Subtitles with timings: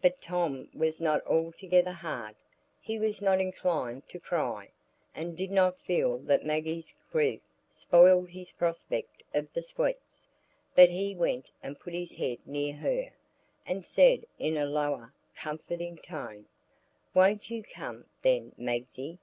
[0.00, 2.36] But Tom was not altogether hard.
[2.80, 4.68] He was not inclined to cry,
[5.12, 10.28] and did not feel that Maggie's grief spoiled his prospect of the sweets;
[10.76, 13.10] but he went and put his head near her,
[13.66, 16.46] and said in a lower, comforting tone,—
[17.12, 19.18] "Won't you come, then, Magsie?